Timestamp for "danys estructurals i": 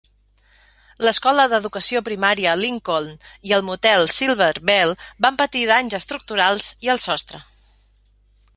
5.73-6.93